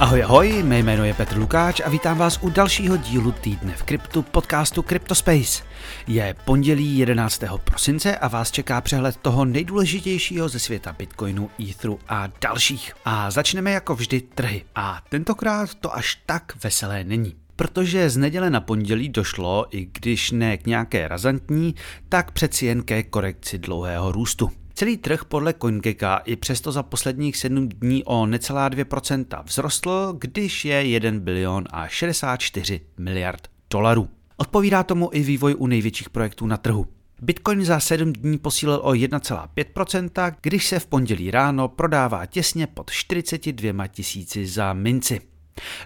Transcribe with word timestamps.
Ahoj, 0.00 0.22
ahoj, 0.22 0.62
mé 0.62 0.78
jméno 0.78 1.04
je 1.04 1.14
Petr 1.14 1.36
Lukáč 1.38 1.80
a 1.80 1.88
vítám 1.88 2.18
vás 2.18 2.38
u 2.42 2.50
dalšího 2.50 2.96
dílu 2.96 3.32
týdne 3.32 3.72
v 3.76 3.82
kryptu 3.82 4.22
podcastu 4.22 4.82
CryptoSpace. 4.82 5.62
Je 6.06 6.34
pondělí 6.44 6.98
11. 6.98 7.42
prosince 7.64 8.16
a 8.16 8.28
vás 8.28 8.50
čeká 8.50 8.80
přehled 8.80 9.16
toho 9.16 9.44
nejdůležitějšího 9.44 10.48
ze 10.48 10.58
světa 10.58 10.92
Bitcoinu, 10.98 11.50
Etheru 11.70 11.98
a 12.08 12.28
dalších. 12.40 12.92
A 13.04 13.30
začneme 13.30 13.70
jako 13.70 13.94
vždy 13.94 14.20
trhy. 14.20 14.64
A 14.74 15.00
tentokrát 15.08 15.74
to 15.74 15.96
až 15.96 16.18
tak 16.26 16.52
veselé 16.64 17.04
není 17.04 17.34
protože 17.56 18.10
z 18.10 18.16
neděle 18.16 18.50
na 18.50 18.60
pondělí 18.60 19.08
došlo, 19.08 19.66
i 19.70 19.88
když 19.92 20.30
ne 20.30 20.56
k 20.56 20.66
nějaké 20.66 21.08
razantní, 21.08 21.74
tak 22.08 22.30
přeci 22.30 22.66
jen 22.66 22.82
ke 22.82 23.02
korekci 23.02 23.58
dlouhého 23.58 24.12
růstu. 24.12 24.50
Celý 24.80 24.96
trh 24.96 25.24
podle 25.24 25.54
CoinGecka 25.54 26.16
i 26.16 26.36
přesto 26.36 26.72
za 26.72 26.82
posledních 26.82 27.36
7 27.36 27.68
dní 27.68 28.04
o 28.04 28.26
necelá 28.26 28.70
2% 28.70 29.44
vzrostl, 29.44 30.16
když 30.18 30.64
je 30.64 30.86
1 30.86 31.10
bilion 31.20 31.64
a 31.70 31.88
64 31.88 32.80
miliard 32.98 33.48
dolarů. 33.70 34.08
Odpovídá 34.36 34.82
tomu 34.82 35.10
i 35.12 35.20
vývoj 35.20 35.54
u 35.58 35.66
největších 35.66 36.10
projektů 36.10 36.46
na 36.46 36.56
trhu. 36.56 36.86
Bitcoin 37.22 37.64
za 37.64 37.80
7 37.80 38.12
dní 38.12 38.38
posílil 38.38 38.80
o 38.82 38.92
1,5%, 38.92 40.34
když 40.42 40.66
se 40.66 40.78
v 40.78 40.86
pondělí 40.86 41.30
ráno 41.30 41.68
prodává 41.68 42.26
těsně 42.26 42.66
pod 42.66 42.90
42 42.90 43.86
tisíci 43.86 44.46
za 44.46 44.72
minci. 44.72 45.29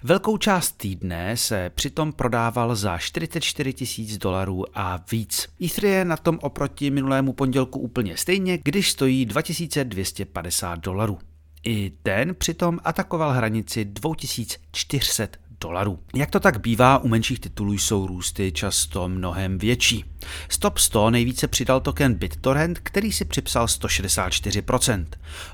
Velkou 0.03 0.37
část 0.37 0.73
týdne 0.73 1.37
se 1.37 1.71
přitom 1.75 2.13
prodával 2.13 2.77
za 2.77 2.99
44 2.99 3.73
tisíc 3.73 4.19
dolarů 4.19 4.65
a 4.75 5.05
víc. 5.13 5.49
Ether 5.65 5.85
je 5.85 6.05
na 6.05 6.17
tom 6.17 6.39
oproti 6.43 6.91
minulému 6.91 7.33
pondělku 7.33 7.79
úplně 7.79 8.17
stejně, 8.17 8.59
když 8.59 8.91
stojí 8.91 9.27
2250 9.27 10.79
dolarů. 10.79 11.19
I 11.63 11.93
ten 12.03 12.35
přitom 12.35 12.79
atakoval 12.85 13.33
hranici 13.33 13.85
2400 13.85 15.44
dolarů. 15.65 15.99
Jak 16.15 16.31
to 16.31 16.41
tak 16.41 16.61
bývá, 16.61 16.99
u 16.99 17.09
menších 17.09 17.41
titulů 17.41 17.73
jsou 17.73 18.07
růsty 18.07 18.53
často 18.53 19.09
mnohem 19.09 19.59
větší. 19.59 20.05
Stop 20.49 20.79
100 20.79 21.11
nejvíce 21.11 21.49
přidal 21.49 21.81
token 21.81 22.15
BitTorrent, 22.15 22.79
který 22.79 23.13
si 23.13 23.25
připsal 23.25 23.67
164%. 23.67 25.07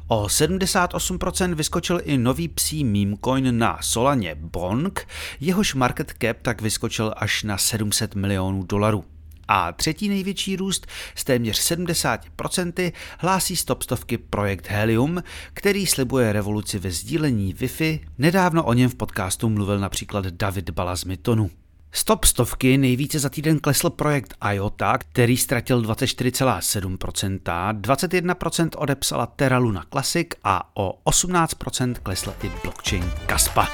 O 0.06 0.27
78% 0.27 1.55
vyskočil 1.55 2.00
i 2.05 2.19
nový 2.19 2.48
psí 2.48 2.84
meme 2.84 3.16
coin 3.25 3.58
na 3.58 3.78
Solaně 3.81 4.34
Bonk, 4.34 5.06
jehož 5.41 5.75
market 5.75 6.14
cap 6.22 6.36
tak 6.42 6.62
vyskočil 6.62 7.14
až 7.16 7.42
na 7.42 7.58
700 7.58 8.14
milionů 8.14 8.62
dolarů. 8.62 9.05
A 9.53 9.73
třetí 9.73 10.09
největší 10.09 10.56
růst 10.56 10.87
s 11.15 11.25
téměř 11.25 11.70
70% 11.73 12.93
hlásí 13.19 13.56
stopstovky 13.56 14.19
projekt 14.19 14.67
Helium, 14.70 15.23
který 15.55 15.87
slibuje 15.87 16.33
revoluci 16.33 16.79
ve 16.79 16.91
sdílení 16.91 17.55
Wi-Fi. 17.55 18.01
Nedávno 18.19 18.65
o 18.65 18.73
něm 18.73 18.91
v 18.91 18.95
podcastu 18.95 19.48
mluvil 19.48 19.78
například 19.78 20.27
David 20.27 20.71
Balazmitonu. 20.71 21.51
Stop 21.93 22.25
stovky 22.25 22.78
nejvíce 22.78 23.19
za 23.19 23.28
týden 23.28 23.59
klesl 23.59 23.91
projekt 23.91 24.34
IOTA, 24.53 24.98
který 24.98 25.37
ztratil 25.37 25.83
24,7%, 25.83 27.81
21% 27.81 28.69
odepsala 28.77 29.27
Terra 29.27 29.59
Luna 29.59 29.84
Classic 29.93 30.28
a 30.45 30.71
o 30.75 31.11
18% 31.11 31.95
klesla 32.03 32.34
i 32.43 32.51
blockchain 32.62 33.12
Kaspa. 33.27 33.69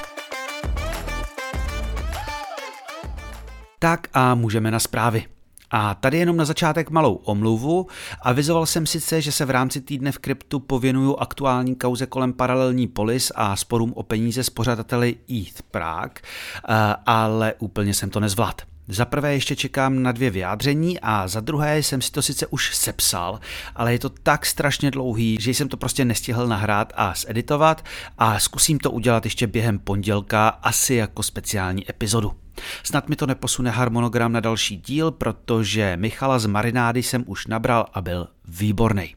Tak 3.79 4.07
a 4.13 4.35
můžeme 4.35 4.71
na 4.71 4.79
zprávy. 4.79 5.36
A 5.71 5.95
tady 5.95 6.17
jenom 6.17 6.37
na 6.37 6.45
začátek 6.45 6.89
malou 6.89 7.13
omluvu. 7.13 7.87
Avizoval 8.21 8.65
jsem 8.65 8.85
sice, 8.85 9.21
že 9.21 9.31
se 9.31 9.45
v 9.45 9.49
rámci 9.49 9.81
týdne 9.81 10.11
v 10.11 10.19
kryptu 10.19 10.59
pověnuju 10.59 11.15
aktuální 11.15 11.75
kauze 11.75 12.05
kolem 12.05 12.33
paralelní 12.33 12.87
polis 12.87 13.31
a 13.35 13.55
sporům 13.55 13.93
o 13.93 14.03
peníze 14.03 14.43
s 14.43 14.49
pořadateli 14.49 15.15
ETH 15.31 15.61
Prague, 15.71 16.21
eh, 16.69 16.95
ale 17.05 17.53
úplně 17.59 17.93
jsem 17.93 18.09
to 18.09 18.19
nezvládl. 18.19 18.63
Za 18.89 19.05
prvé 19.05 19.33
ještě 19.33 19.55
čekám 19.55 20.03
na 20.03 20.11
dvě 20.11 20.29
vyjádření 20.29 20.99
a 20.99 21.27
za 21.27 21.39
druhé 21.39 21.79
jsem 21.79 22.01
si 22.01 22.11
to 22.11 22.21
sice 22.21 22.47
už 22.47 22.75
sepsal, 22.75 23.39
ale 23.75 23.91
je 23.91 23.99
to 23.99 24.09
tak 24.09 24.45
strašně 24.45 24.91
dlouhý, 24.91 25.37
že 25.39 25.51
jsem 25.51 25.69
to 25.69 25.77
prostě 25.77 26.05
nestihl 26.05 26.47
nahrát 26.47 26.93
a 26.95 27.13
zeditovat 27.27 27.85
a 28.17 28.39
zkusím 28.39 28.79
to 28.79 28.91
udělat 28.91 29.25
ještě 29.25 29.47
během 29.47 29.79
pondělka, 29.79 30.47
asi 30.47 30.93
jako 30.93 31.23
speciální 31.23 31.89
epizodu. 31.89 32.46
Snad 32.83 33.09
mi 33.09 33.15
to 33.15 33.25
neposune 33.25 33.69
harmonogram 33.69 34.31
na 34.31 34.39
další 34.39 34.77
díl, 34.77 35.11
protože 35.11 35.97
Michala 35.97 36.39
z 36.39 36.45
Marinády 36.45 37.03
jsem 37.03 37.23
už 37.27 37.47
nabral 37.47 37.85
a 37.93 38.01
byl 38.01 38.27
výborný. 38.47 39.15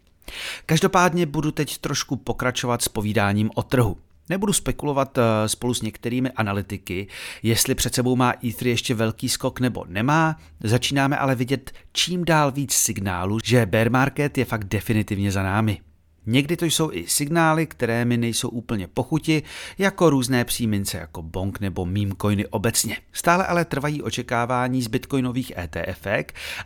Každopádně 0.66 1.26
budu 1.26 1.50
teď 1.50 1.78
trošku 1.78 2.16
pokračovat 2.16 2.82
s 2.82 2.88
povídáním 2.88 3.50
o 3.54 3.62
trhu. 3.62 3.96
Nebudu 4.28 4.52
spekulovat 4.52 5.18
eh, 5.18 5.48
spolu 5.48 5.74
s 5.74 5.82
některými 5.82 6.30
analytiky, 6.30 7.06
jestli 7.42 7.74
před 7.74 7.94
sebou 7.94 8.16
má 8.16 8.34
Ether 8.44 8.68
ještě 8.68 8.94
velký 8.94 9.28
skok 9.28 9.60
nebo 9.60 9.84
nemá. 9.88 10.36
Začínáme 10.60 11.16
ale 11.18 11.34
vidět 11.34 11.72
čím 11.92 12.24
dál 12.24 12.52
víc 12.52 12.72
signálů, 12.72 13.38
že 13.44 13.66
bear 13.66 13.90
market 13.90 14.38
je 14.38 14.44
fakt 14.44 14.64
definitivně 14.64 15.32
za 15.32 15.42
námi. 15.42 15.80
Někdy 16.26 16.56
to 16.56 16.64
jsou 16.64 16.92
i 16.92 17.06
signály, 17.08 17.66
které 17.66 18.04
mi 18.04 18.16
nejsou 18.16 18.48
úplně 18.48 18.86
pochuti, 18.86 19.42
jako 19.78 20.10
různé 20.10 20.44
přímince 20.44 20.98
jako 20.98 21.22
bonk 21.22 21.60
nebo 21.60 21.86
meme 21.86 22.14
coiny 22.20 22.46
obecně. 22.46 22.96
Stále 23.12 23.46
ale 23.46 23.64
trvají 23.64 24.02
očekávání 24.02 24.82
z 24.82 24.86
bitcoinových 24.86 25.52
ETF 25.56 26.06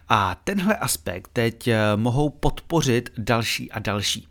a 0.08 0.34
tenhle 0.44 0.76
aspekt 0.76 1.30
teď 1.32 1.68
eh, 1.68 1.78
mohou 1.96 2.30
podpořit 2.30 3.12
další 3.18 3.70
a 3.72 3.78
další. 3.78 4.28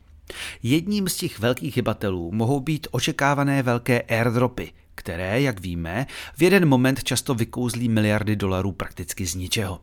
Jedním 0.63 1.09
z 1.09 1.16
těch 1.16 1.39
velkých 1.39 1.75
hybatelů 1.75 2.31
mohou 2.31 2.59
být 2.59 2.88
očekávané 2.91 3.63
velké 3.63 4.01
airdropy, 4.01 4.72
které, 4.95 5.41
jak 5.41 5.59
víme, 5.59 6.07
v 6.38 6.41
jeden 6.41 6.66
moment 6.66 7.03
často 7.03 7.35
vykouzlí 7.35 7.89
miliardy 7.89 8.35
dolarů 8.35 8.72
prakticky 8.72 9.25
z 9.25 9.35
ničeho. 9.35 9.79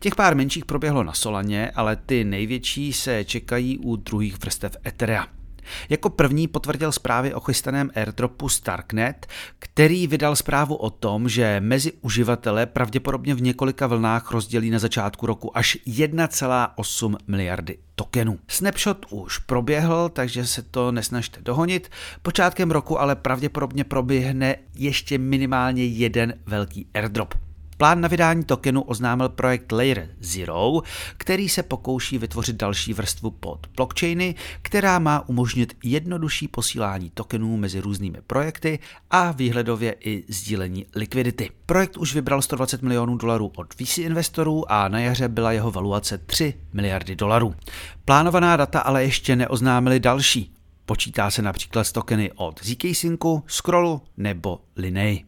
Těch 0.00 0.14
pár 0.14 0.36
menších 0.36 0.64
proběhlo 0.64 1.04
na 1.04 1.12
Solaně, 1.12 1.70
ale 1.70 1.96
ty 1.96 2.24
největší 2.24 2.92
se 2.92 3.24
čekají 3.24 3.78
u 3.78 3.96
druhých 3.96 4.38
vrstev 4.40 4.76
Etherea. 4.86 5.26
Jako 5.88 6.10
první 6.10 6.48
potvrdil 6.48 6.92
zprávy 6.92 7.34
o 7.34 7.40
chystaném 7.40 7.90
airdropu 7.94 8.48
Starknet, 8.48 9.26
který 9.58 10.06
vydal 10.06 10.36
zprávu 10.36 10.74
o 10.74 10.90
tom, 10.90 11.28
že 11.28 11.60
mezi 11.60 11.92
uživatele 12.00 12.66
pravděpodobně 12.66 13.34
v 13.34 13.42
několika 13.42 13.86
vlnách 13.86 14.30
rozdělí 14.30 14.70
na 14.70 14.78
začátku 14.78 15.26
roku 15.26 15.58
až 15.58 15.78
1,8 15.86 17.16
miliardy 17.26 17.78
tokenů. 17.94 18.38
Snapshot 18.48 19.06
už 19.10 19.38
proběhl, 19.38 20.08
takže 20.08 20.46
se 20.46 20.62
to 20.62 20.92
nesnažte 20.92 21.40
dohonit. 21.42 21.90
Počátkem 22.22 22.70
roku 22.70 23.00
ale 23.00 23.16
pravděpodobně 23.16 23.84
proběhne 23.84 24.56
ještě 24.74 25.18
minimálně 25.18 25.84
jeden 25.84 26.34
velký 26.46 26.86
airdrop. 26.94 27.45
Plán 27.76 28.00
na 28.00 28.08
vydání 28.08 28.44
tokenu 28.44 28.82
oznámil 28.82 29.28
projekt 29.28 29.72
Layer 29.72 30.08
Zero, 30.20 30.82
který 31.16 31.48
se 31.48 31.62
pokouší 31.62 32.18
vytvořit 32.18 32.56
další 32.56 32.92
vrstvu 32.92 33.30
pod 33.30 33.66
blockchainy, 33.76 34.34
která 34.62 34.98
má 34.98 35.28
umožnit 35.28 35.76
jednodušší 35.84 36.48
posílání 36.48 37.10
tokenů 37.10 37.56
mezi 37.56 37.80
různými 37.80 38.18
projekty 38.26 38.78
a 39.10 39.32
výhledově 39.32 39.96
i 40.00 40.24
sdílení 40.28 40.86
likvidity. 40.94 41.50
Projekt 41.66 41.96
už 41.96 42.14
vybral 42.14 42.42
120 42.42 42.82
milionů 42.82 43.16
dolarů 43.16 43.52
od 43.56 43.74
VC 43.74 43.98
investorů 43.98 44.72
a 44.72 44.88
na 44.88 44.98
jaře 44.98 45.28
byla 45.28 45.52
jeho 45.52 45.70
valuace 45.70 46.18
3 46.18 46.54
miliardy 46.72 47.16
dolarů. 47.16 47.54
Plánovaná 48.04 48.56
data 48.56 48.80
ale 48.80 49.04
ještě 49.04 49.36
neoznámili 49.36 50.00
další. 50.00 50.52
Počítá 50.86 51.30
se 51.30 51.42
například 51.42 51.84
s 51.84 51.92
tokeny 51.92 52.32
od 52.36 52.64
ZK 52.64 52.84
Syncu, 52.92 53.42
Scrollu 53.46 54.02
nebo 54.16 54.60
Linei. 54.76 55.24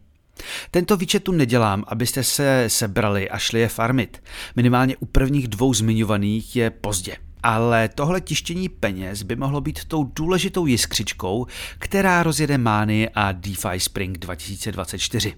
Tento 0.71 0.97
výčet 0.97 1.23
tu 1.23 1.31
nedělám, 1.31 1.83
abyste 1.87 2.23
se 2.23 2.65
sebrali 2.67 3.29
a 3.29 3.37
šli 3.37 3.59
je 3.59 3.67
farmit. 3.67 4.23
Minimálně 4.55 4.97
u 4.97 5.05
prvních 5.05 5.47
dvou 5.47 5.73
zmiňovaných 5.73 6.55
je 6.55 6.69
pozdě. 6.69 7.15
Ale 7.43 7.89
tohle 7.89 8.21
tištění 8.21 8.69
peněz 8.69 9.23
by 9.23 9.35
mohlo 9.35 9.61
být 9.61 9.85
tou 9.85 10.03
důležitou 10.03 10.65
jiskřičkou, 10.65 11.45
která 11.79 12.23
rozjede 12.23 12.57
Mány 12.57 13.09
a 13.15 13.31
DeFi 13.31 13.79
Spring 13.79 14.17
2024. 14.17 15.33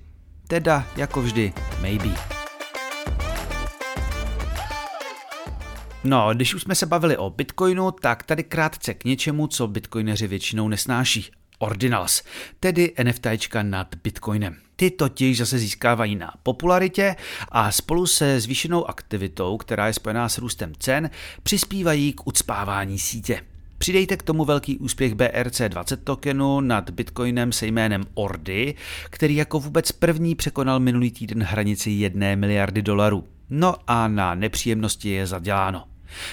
Teda, 0.48 0.88
jako 0.96 1.22
vždy, 1.22 1.54
maybe. 1.81 2.10
No, 6.04 6.34
když 6.34 6.54
už 6.54 6.62
jsme 6.62 6.75
se 6.75 6.86
bavili 6.86 7.18
o 7.18 7.30
Bitcoinu, 7.30 7.92
tak 7.92 8.24
tady 8.24 8.44
krátce 8.44 8.94
k 8.94 9.06
něčemu, 9.06 9.48
co 9.48 9.68
bitcoineři 9.68 10.28
většinou 10.28 10.68
nesnáší. 10.68 11.31
Ordinals, 11.60 12.24
tedy 12.60 12.94
NFTčka 13.04 13.64
nad 13.64 13.96
Bitcoinem. 14.04 14.56
Ty 14.81 14.92
totiž 14.92 15.38
zase 15.38 15.60
získávají 15.60 16.16
na 16.16 16.33
popularitě 16.44 17.16
a 17.51 17.72
spolu 17.72 18.07
se 18.07 18.39
zvýšenou 18.39 18.89
aktivitou, 18.89 19.57
která 19.57 19.88
je 19.88 19.94
spojená 19.94 20.30
s 20.30 20.38
růstem 20.38 20.74
cen, 20.80 21.10
přispívají 21.44 22.13
k 22.13 22.28
ucpávání 22.28 23.00
sítě. 23.00 23.42
Přidejte 23.78 24.18
k 24.18 24.24
tomu 24.24 24.45
velký 24.45 24.78
úspěch 24.78 25.16
BRC20 25.16 25.98
tokenu 26.04 26.62
nad 26.62 26.89
Bitcoinem 26.89 27.51
se 27.51 27.68
jménem 27.68 28.04
Ordy, 28.13 28.75
který 29.10 29.36
jako 29.36 29.60
vůbec 29.60 29.92
první 29.92 30.36
překonal 30.36 30.80
minulý 30.80 31.12
týden 31.12 31.44
hranici 31.44 31.89
1 31.89 32.36
miliardy 32.36 32.81
dolarů. 32.81 33.24
No 33.50 33.75
a 33.88 34.07
na 34.07 34.36
nepříjemnosti 34.36 35.10
je 35.10 35.27
zaděláno. 35.27 35.84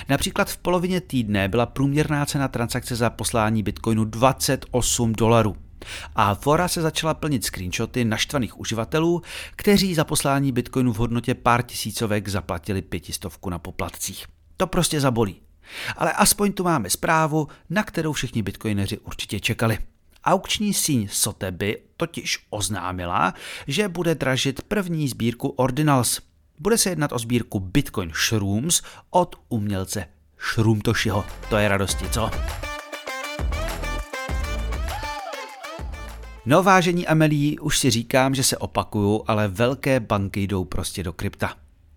Například 0.08 0.50
v 0.50 0.56
polovině 0.56 1.00
týdne 1.00 1.48
byla 1.48 1.66
průměrná 1.66 2.26
cena 2.26 2.48
transakce 2.48 2.96
za 2.96 3.10
poslání 3.10 3.62
bitcoinu 3.62 4.04
28 4.04 5.12
dolarů. 5.12 5.56
A 6.16 6.34
fora 6.34 6.68
se 6.68 6.82
začala 6.82 7.14
plnit 7.14 7.44
screenshoty 7.44 8.04
naštvaných 8.04 8.60
uživatelů, 8.60 9.22
kteří 9.56 9.94
za 9.94 10.04
poslání 10.04 10.52
bitcoinu 10.52 10.92
v 10.92 10.96
hodnotě 10.96 11.34
pár 11.34 11.62
tisícovek 11.62 12.28
zaplatili 12.28 12.82
pětistovku 12.82 13.50
na 13.50 13.58
poplatcích. 13.58 14.26
To 14.56 14.66
prostě 14.66 15.00
zabolí. 15.00 15.40
Ale 15.96 16.12
aspoň 16.12 16.52
tu 16.52 16.64
máme 16.64 16.90
zprávu, 16.90 17.48
na 17.70 17.82
kterou 17.82 18.12
všichni 18.12 18.42
bitcoineři 18.42 18.98
určitě 18.98 19.40
čekali. 19.40 19.78
Aukční 20.24 20.74
síň 20.74 21.08
Soteby 21.10 21.82
totiž 21.96 22.46
oznámila, 22.50 23.34
že 23.66 23.88
bude 23.88 24.14
dražit 24.14 24.62
první 24.62 25.08
sbírku 25.08 25.48
Ordinals. 25.48 26.20
Bude 26.58 26.78
se 26.78 26.90
jednat 26.90 27.12
o 27.12 27.18
sbírku 27.18 27.60
Bitcoin 27.60 28.12
Shrooms 28.28 28.82
od 29.10 29.36
umělce 29.48 30.06
Shroomtoshiho. 30.54 31.24
To 31.50 31.56
je 31.56 31.68
radosti, 31.68 32.08
co? 32.08 32.30
No 36.50 36.62
vážení 36.62 37.06
Amelí, 37.06 37.58
už 37.58 37.78
si 37.78 37.90
říkám, 37.90 38.34
že 38.34 38.42
se 38.42 38.56
opakuju, 38.56 39.24
ale 39.26 39.48
velké 39.48 40.00
banky 40.00 40.42
jdou 40.42 40.64
prostě 40.64 41.02
do 41.02 41.12
krypta. 41.12 41.54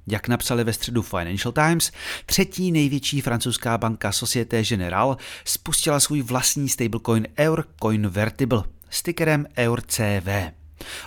Jak 0.08 0.28
napsali 0.28 0.64
ve 0.64 0.74
středu 0.74 1.02
Financial 1.02 1.52
Times, 1.52 1.92
třetí 2.26 2.72
největší 2.72 3.22
francouzská 3.22 3.78
banka 3.78 4.12
Societe 4.12 4.64
Generale 4.64 5.18
spustila 5.46 6.00
svůj 6.00 6.22
vlastní 6.22 6.70
stablecoin 6.70 7.28
Eur 7.40 7.66
Convertible 7.82 8.64
s 8.90 9.04
tickerem 9.04 9.46
EURCV. 9.58 10.52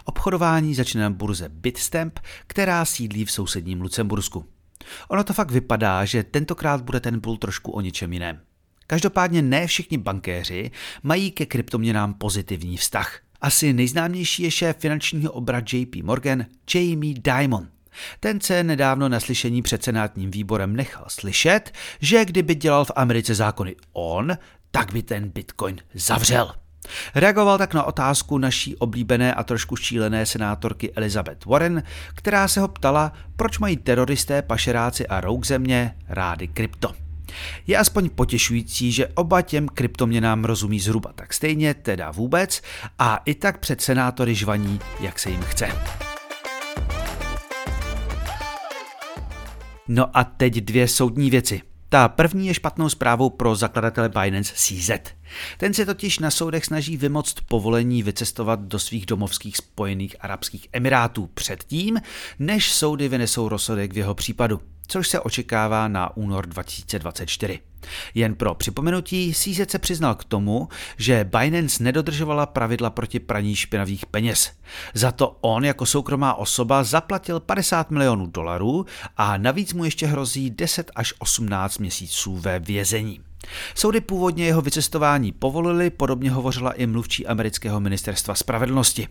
Obchodování 0.05 0.75
začne 0.75 1.03
na 1.03 1.11
burze 1.11 1.49
Bitstamp, 1.49 2.19
která 2.47 2.85
sídlí 2.85 3.25
v 3.25 3.33
sousedním 3.33 3.81
Lucembursku. 3.81 4.45
Ono 5.09 5.25
to 5.25 5.33
fakt 5.33 5.51
vypadá, 5.51 6.05
že 6.05 6.23
tentokrát 6.23 6.83
bude 6.83 7.01
ten 7.01 7.21
bull 7.21 7.37
trošku 7.37 7.73
o 7.73 7.81
něčem 7.81 8.13
jiném. 8.13 8.41
Každopádně 8.87 9.43
ne 9.43 9.67
všichni 9.67 9.99
bankéři 9.99 10.71
mají 11.03 11.31
ke 11.31 11.47
kryptoměnám 11.47 12.15
pozitivní 12.15 12.77
vztah. 12.77 13.24
Asi 13.45 13.73
nejznámější 13.73 14.43
je 14.43 14.51
šéf 14.51 14.77
finančního 14.79 15.33
obra 15.33 15.63
JP 15.73 15.97
Morgan 16.03 16.45
Jamie 16.75 17.15
Dimon. 17.19 17.69
Ten 18.21 18.41
se 18.41 18.63
nedávno 18.63 19.09
na 19.09 19.21
slyšení 19.21 19.63
před 19.63 19.85
senátním 19.85 20.31
výborem 20.31 20.77
nechal 20.77 21.05
slyšet, 21.09 21.73
že 22.01 22.25
kdyby 22.25 22.55
dělal 22.55 22.85
v 22.85 22.91
Americe 22.97 23.35
zákony 23.35 23.77
on, 23.93 24.39
tak 24.71 24.93
by 24.93 25.03
ten 25.03 25.29
Bitcoin 25.29 25.77
zavřel. 25.95 26.53
Reagoval 27.15 27.59
tak 27.59 27.75
na 27.75 27.83
otázku 27.83 28.39
naší 28.39 28.77
oblíbené 28.77 29.35
a 29.35 29.43
trošku 29.43 29.77
šílené 29.77 30.27
senátorky 30.27 30.93
Elizabeth 30.93 31.45
Warren, 31.45 31.83
která 32.15 32.49
se 32.49 32.61
ho 32.61 32.69
ptala, 32.69 33.13
proč 33.37 33.59
mají 33.59 33.77
teroristé, 33.77 34.43
pašeráci 34.43 35.07
a 35.07 35.21
rouk 35.21 35.47
země 35.47 35.95
rády 36.09 36.49
krypto. 36.49 37.04
Je 37.67 37.77
aspoň 37.77 38.11
potěšující, 38.11 38.93
že 38.93 39.09
oba 39.09 39.43
těm 39.43 39.69
kryptoměnám 39.69 40.45
rozumí 40.45 40.81
zhruba 40.81 41.13
tak 41.15 41.35
stejně, 41.35 41.75
teda 41.75 42.11
vůbec, 42.11 42.63
a 42.99 43.17
i 43.17 43.35
tak 43.35 43.59
před 43.59 43.81
senátory 43.81 44.35
žvaní, 44.35 44.81
jak 45.01 45.19
se 45.19 45.31
jim 45.31 45.43
chce. 45.43 45.69
No 49.89 50.17
a 50.17 50.25
teď 50.25 50.55
dvě 50.55 50.89
soudní 50.89 51.31
věci. 51.31 51.63
Ta 51.89 52.09
první 52.09 52.47
je 52.47 52.55
špatnou 52.55 52.89
zprávou 52.89 53.31
pro 53.31 53.57
zakladatele 53.57 54.09
Binance 54.09 54.53
CZ. 54.57 54.91
Ten 55.59 55.75
se 55.75 55.87
totiž 55.87 56.19
na 56.19 56.31
soudech 56.31 56.65
snaží 56.65 56.97
vymoct 56.97 57.41
povolení 57.49 58.03
vycestovat 58.03 58.61
do 58.61 58.79
svých 58.79 59.07
domovských 59.07 59.57
spojených 59.57 60.17
arabských 60.21 60.69
emirátů 60.73 61.27
předtím, 61.35 62.01
než 62.39 62.73
soudy 62.73 63.09
vynesou 63.09 63.49
rozsudek 63.49 63.93
v 63.93 63.99
jeho 63.99 64.15
případu 64.15 64.61
což 64.87 65.09
se 65.09 65.21
očekává 65.21 65.89
na 65.89 66.17
únor 66.17 66.47
2024. 66.47 67.61
Jen 68.15 68.35
pro 68.35 68.55
připomenutí, 68.55 69.33
CZ 69.35 69.71
se 69.71 69.79
přiznal 69.79 70.15
k 70.15 70.25
tomu, 70.25 70.69
že 70.97 71.25
Binance 71.25 71.83
nedodržovala 71.83 72.47
pravidla 72.47 72.91
proti 72.91 73.21
praní 73.21 73.57
špinavých 73.57 74.07
peněz. 74.07 74.53
Za 74.95 75.13
to 75.13 75.37
on 75.41 75.65
jako 75.65 75.87
soukromá 75.87 76.35
osoba 76.35 76.85
zaplatil 76.85 77.41
50 77.41 77.91
milionů 77.91 78.27
dolarů 78.27 78.87
a 79.17 79.37
navíc 79.37 79.73
mu 79.73 79.85
ještě 79.85 80.07
hrozí 80.07 80.51
10 80.51 80.91
až 80.95 81.15
18 81.19 81.79
měsíců 81.79 82.37
ve 82.37 82.59
vězení. 82.59 83.21
Soudy 83.75 84.01
původně 84.01 84.47
jeho 84.47 84.63
vycestování 84.63 85.33
povolili, 85.33 85.91
podobně 85.91 86.31
hovořila 86.31 86.73
i 86.73 86.87
mluvčí 86.87 87.27
amerického 87.27 87.81
ministerstva 87.81 88.35
spravedlnosti. 88.35 89.09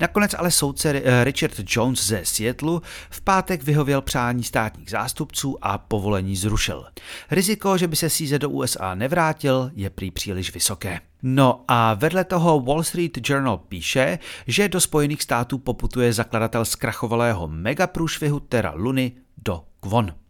Nakonec 0.00 0.34
ale 0.38 0.50
soudce 0.50 1.02
eh, 1.04 1.24
Richard 1.24 1.60
Jones 1.68 2.06
ze 2.06 2.20
Seattleu 2.24 2.80
v 3.10 3.20
pátek 3.20 3.62
vyhověl 3.62 4.02
přání 4.02 4.44
státních 4.44 4.90
zástupců 4.90 5.58
a 5.62 5.78
povolení 5.78 6.36
zrušil. 6.36 6.84
Riziko, 7.30 7.78
že 7.78 7.88
by 7.88 7.96
se 7.96 8.10
CZ 8.10 8.30
do 8.38 8.50
USA 8.50 8.94
nevrátil, 8.94 9.70
je 9.74 9.90
prý 9.90 10.10
příliš 10.10 10.54
vysoké. 10.54 11.00
No 11.22 11.64
a 11.68 11.94
vedle 11.94 12.24
toho 12.24 12.60
Wall 12.60 12.82
Street 12.82 13.30
Journal 13.30 13.58
píše, 13.58 14.18
že 14.46 14.68
do 14.68 14.80
Spojených 14.80 15.22
států 15.22 15.58
poputuje 15.58 16.12
zakladatel 16.12 16.64
zkrachovalého 16.64 17.48
megaprůšvihu 17.48 18.40
Terra 18.40 18.72
Luny 18.76 19.12
do 19.44 19.64
Kvon. 19.80 20.23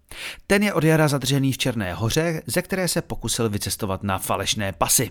Ten 0.47 0.63
je 0.63 0.73
od 0.73 0.85
jara 0.85 1.09
zadržený 1.09 1.53
v 1.53 1.59
Černé 1.59 1.95
hoře, 1.95 2.43
ze 2.47 2.63
které 2.63 2.89
se 2.89 3.03
pokusil 3.03 3.49
vycestovat 3.49 4.03
na 4.03 4.19
falešné 4.19 4.73
pasy. 4.73 5.11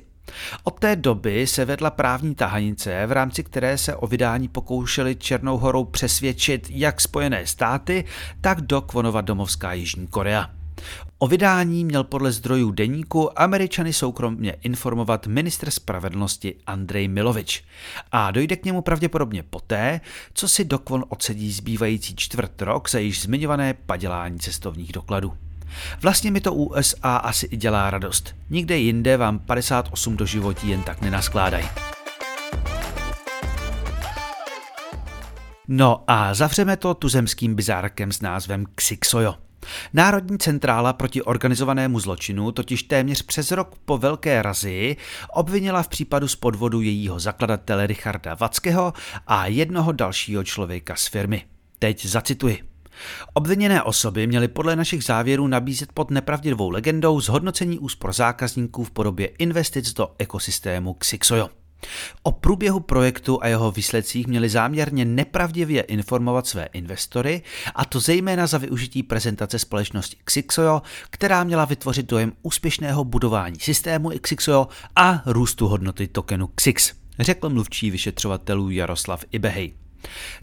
Od 0.63 0.79
té 0.79 0.95
doby 0.95 1.47
se 1.47 1.65
vedla 1.65 1.89
právní 1.89 2.35
tahanice, 2.35 3.05
v 3.05 3.11
rámci 3.11 3.43
které 3.43 3.77
se 3.77 3.95
o 3.95 4.07
vydání 4.07 4.47
pokoušeli 4.47 5.15
Černou 5.15 5.57
horou 5.57 5.85
přesvědčit 5.85 6.67
jak 6.69 7.01
Spojené 7.01 7.47
státy, 7.47 8.05
tak 8.41 8.61
do 8.61 8.81
Kvonova 8.81 9.21
domovská 9.21 9.73
Jižní 9.73 10.07
Korea. 10.07 10.62
O 11.17 11.27
vydání 11.27 11.85
měl 11.85 12.03
podle 12.03 12.31
zdrojů 12.31 12.71
deníku 12.71 13.39
američany 13.41 13.93
soukromně 13.93 14.51
informovat 14.51 15.27
ministr 15.27 15.71
spravedlnosti 15.71 16.55
Andrej 16.67 17.07
Milovič. 17.07 17.63
A 18.11 18.31
dojde 18.31 18.55
k 18.55 18.65
němu 18.65 18.81
pravděpodobně 18.81 19.43
poté, 19.43 20.01
co 20.33 20.47
si 20.47 20.65
Dokvon 20.65 21.05
odsedí 21.09 21.51
zbývající 21.51 22.15
čtvrt 22.15 22.61
rok 22.61 22.89
za 22.89 22.99
již 22.99 23.21
zmiňované 23.21 23.73
padělání 23.73 24.39
cestovních 24.39 24.91
dokladů. 24.91 25.33
Vlastně 26.01 26.31
mi 26.31 26.41
to 26.41 26.53
USA 26.53 27.15
asi 27.15 27.45
i 27.45 27.57
dělá 27.57 27.89
radost. 27.89 28.35
Nikde 28.49 28.77
jinde 28.77 29.17
vám 29.17 29.39
58 29.39 30.17
do 30.17 30.25
životí 30.25 30.69
jen 30.69 30.83
tak 30.83 31.01
nenaskládají. 31.01 31.65
No 35.67 36.03
a 36.07 36.33
zavřeme 36.33 36.77
to 36.77 36.93
tuzemským 36.93 37.55
bizárkem 37.55 38.11
s 38.11 38.21
názvem 38.21 38.65
Xixojo. 38.75 39.35
Národní 39.93 40.37
centrála 40.37 40.93
proti 40.93 41.21
organizovanému 41.21 41.99
zločinu 41.99 42.51
totiž 42.51 42.83
téměř 42.83 43.21
přes 43.21 43.51
rok 43.51 43.75
po 43.85 43.97
velké 43.97 44.41
razii 44.41 44.97
obvinila 45.33 45.83
v 45.83 45.87
případu 45.87 46.27
z 46.27 46.35
podvodu 46.35 46.81
jejího 46.81 47.19
zakladatele 47.19 47.87
Richarda 47.87 48.35
Vackého 48.35 48.93
a 49.27 49.47
jednoho 49.47 49.91
dalšího 49.91 50.43
člověka 50.43 50.95
z 50.95 51.07
firmy. 51.07 51.45
Teď 51.79 52.05
zacituji. 52.05 52.63
Obviněné 53.33 53.83
osoby 53.83 54.27
měly 54.27 54.47
podle 54.47 54.75
našich 54.75 55.03
závěrů 55.03 55.47
nabízet 55.47 55.91
pod 55.93 56.11
nepravdivou 56.11 56.69
legendou 56.69 57.21
zhodnocení 57.21 57.79
úspor 57.79 58.13
zákazníků 58.13 58.83
v 58.83 58.91
podobě 58.91 59.27
investic 59.27 59.93
do 59.93 60.15
ekosystému 60.17 60.93
Xixojo. 60.93 61.62
O 62.23 62.31
průběhu 62.31 62.79
projektu 62.79 63.39
a 63.43 63.47
jeho 63.47 63.71
výsledcích 63.71 64.27
měli 64.27 64.49
záměrně 64.49 65.05
nepravdivě 65.05 65.81
informovat 65.81 66.47
své 66.47 66.65
investory, 66.65 67.41
a 67.75 67.85
to 67.85 67.99
zejména 67.99 68.47
za 68.47 68.57
využití 68.57 69.03
prezentace 69.03 69.59
společnosti 69.59 70.17
Xixojo, 70.23 70.81
která 71.09 71.43
měla 71.43 71.65
vytvořit 71.65 72.05
dojem 72.05 72.33
úspěšného 72.41 73.03
budování 73.03 73.59
systému 73.59 74.11
Xixojo 74.21 74.67
a 74.95 75.23
růstu 75.25 75.67
hodnoty 75.67 76.07
tokenu 76.07 76.47
Xix, 76.47 76.93
řekl 77.19 77.49
mluvčí 77.49 77.91
vyšetřovatelů 77.91 78.69
Jaroslav 78.69 79.25
Ibehej. 79.31 79.73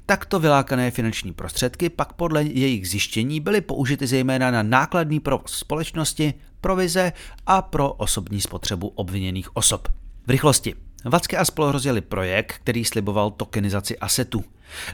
Takto 0.06 0.40
vylákané 0.40 0.90
finanční 0.90 1.32
prostředky 1.32 1.88
pak 1.88 2.12
podle 2.12 2.42
jejich 2.42 2.88
zjištění 2.88 3.40
byly 3.40 3.60
použity 3.60 4.06
zejména 4.06 4.50
na 4.50 4.62
nákladný 4.62 5.20
provoz 5.20 5.52
společnosti, 5.52 6.34
provize 6.60 7.12
a 7.46 7.62
pro 7.62 7.92
osobní 7.92 8.40
spotřebu 8.40 8.88
obviněných 8.88 9.56
osob. 9.56 9.88
V 10.26 10.30
rychlosti. 10.30 10.74
Vacky 11.04 11.36
a 11.36 11.44
spol 11.44 11.72
rozjeli 11.72 12.00
projekt, 12.00 12.52
který 12.52 12.84
sliboval 12.84 13.30
tokenizaci 13.30 13.98
asetů. 13.98 14.44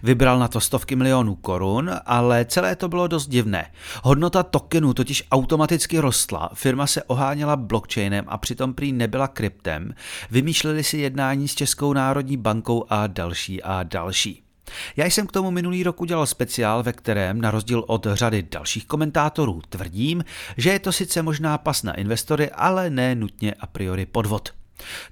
Vybral 0.03 0.39
na 0.39 0.49
to 0.49 0.61
stovky 0.61 0.97
milionů 0.97 1.35
korun, 1.35 1.91
ale 2.07 2.45
celé 2.45 2.77
to 2.77 2.89
bylo 2.89 3.07
dost 3.07 3.29
divné. 3.29 3.71
Hodnota 4.03 4.43
tokenů 4.43 4.95
totiž 4.95 5.25
automaticky 5.31 5.99
rostla, 5.99 6.51
firma 6.55 6.87
se 6.87 7.03
oháněla 7.03 7.57
blockchainem 7.57 8.25
a 8.29 8.39
přitom 8.39 8.75
prý 8.75 8.93
nebyla 8.93 9.29
kryptem, 9.29 9.95
vymýšleli 10.31 10.85
si 10.85 10.99
jednání 10.99 11.49
s 11.49 11.55
Českou 11.55 11.93
národní 11.93 12.37
bankou 12.37 12.85
a 12.89 13.07
další 13.07 13.63
a 13.63 13.83
další. 13.83 14.43
Já 14.97 15.07
jsem 15.07 15.27
k 15.27 15.33
tomu 15.33 15.51
minulý 15.51 15.83
rok 15.83 16.01
udělal 16.01 16.27
speciál, 16.27 16.83
ve 16.83 16.93
kterém, 16.93 17.41
na 17.41 17.51
rozdíl 17.51 17.85
od 17.87 18.07
řady 18.13 18.43
dalších 18.51 18.87
komentátorů, 18.87 19.63
tvrdím, 19.69 20.25
že 20.57 20.71
je 20.71 20.79
to 20.79 20.93
sice 20.93 21.23
možná 21.23 21.59
pas 21.59 21.83
na 21.83 21.93
investory, 21.93 22.51
ale 22.51 22.91
ne 22.91 23.15
nutně 23.15 23.55
a 23.61 23.67
priori 23.67 24.07
podvod. 24.07 24.53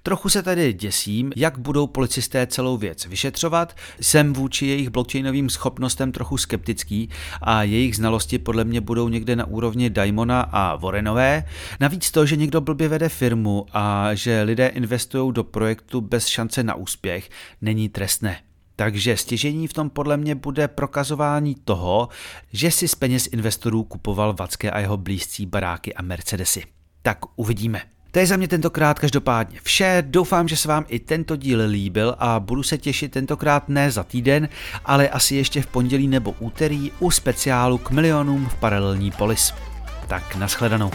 Trochu 0.03 0.29
se 0.29 0.43
tady 0.43 0.73
děsím, 0.73 1.33
jak 1.37 1.59
budou 1.59 1.87
policisté 1.87 2.47
celou 2.47 2.77
věc 2.77 3.07
vyšetřovat. 3.07 3.77
Jsem 4.01 4.33
vůči 4.33 4.67
jejich 4.67 4.89
blockchainovým 4.89 5.51
schopnostem 5.51 6.13
trochu 6.13 6.37
skeptický 6.39 7.09
a 7.43 7.63
jejich 7.63 7.97
znalosti 7.97 8.39
podle 8.39 8.65
mě 8.65 8.81
budou 8.81 9.09
někde 9.09 9.37
na 9.37 9.45
úrovni 9.45 9.91
Daimona 9.91 10.41
a 10.41 10.77
Warrenové. 10.77 11.45
Navíc 11.81 12.11
to, 12.11 12.27
že 12.27 12.37
někdo 12.37 12.61
blbě 12.61 12.89
vede 12.89 13.09
firmu 13.09 13.67
a 13.73 14.15
že 14.15 14.43
lidé 14.43 14.67
investují 14.67 15.33
do 15.33 15.45
projektu 15.45 16.01
bez 16.01 16.27
šance 16.27 16.63
na 16.63 16.75
úspěch, 16.75 17.31
není 17.61 17.89
trestné. 17.89 18.37
Takže 18.77 19.17
stěžení 19.17 19.69
v 19.69 19.73
tom 19.73 19.91
podle 19.91 20.17
mě 20.17 20.35
bude 20.35 20.69
prokazování 20.69 21.55
toho, 21.55 22.09
že 22.53 22.71
si 22.71 22.89
z 22.89 22.95
peněz 22.95 23.29
investorů 23.33 23.85
kupoval 23.85 24.35
Vacké 24.35 24.71
a 24.71 24.81
jeho 24.81 24.97
blízcí 24.97 25.47
baráky 25.47 25.95
a 25.95 26.03
Mercedesy. 26.03 26.63
Tak 27.03 27.19
uvidíme. 27.37 27.94
To 28.15 28.21
je 28.21 28.27
za 28.27 28.37
mě 28.37 28.49
tentokrát 28.49 28.99
každopádně 28.99 29.59
vše. 29.63 30.05
Doufám, 30.07 30.49
že 30.49 30.57
se 30.57 30.69
vám 30.69 30.85
i 30.89 30.99
tento 30.99 31.37
díl 31.37 31.61
líbil 31.69 32.15
a 32.19 32.41
budu 32.41 32.63
se 32.63 32.79
těšit 32.79 33.13
tentokrát 33.13 33.69
ne 33.69 33.91
za 33.91 34.03
týden, 34.05 34.49
ale 34.85 35.09
asi 35.09 35.37
ještě 35.37 35.63
v 35.63 35.67
pondělí 35.67 36.09
nebo 36.09 36.35
úterý 36.39 36.93
u 36.99 37.11
speciálu 37.11 37.79
k 37.79 37.91
milionům 37.91 38.47
v 38.47 38.55
paralelní 38.55 39.11
polis. 39.11 39.53
Tak 40.09 40.37
nashledanou. 40.37 40.91